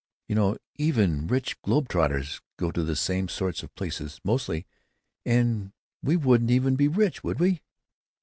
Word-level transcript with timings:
You 0.27 0.33
know, 0.33 0.57
even 0.77 1.27
rich 1.27 1.61
globe 1.61 1.87
trotters 1.87 2.41
go 2.57 2.71
to 2.71 2.81
the 2.81 2.95
same 2.95 3.27
sorts 3.29 3.61
of 3.61 3.75
places, 3.75 4.19
mostly. 4.23 4.65
And 5.27 5.73
we 6.01 6.17
wouldn't 6.17 6.49
even 6.49 6.75
be 6.75 6.87
rich, 6.87 7.23
would 7.23 7.39
we?" 7.39 7.61